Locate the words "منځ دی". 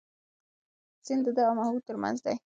2.03-2.35